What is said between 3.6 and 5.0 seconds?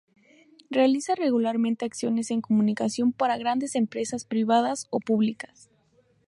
empresas privadas o